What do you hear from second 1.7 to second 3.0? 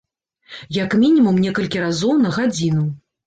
разоў на гадзіну.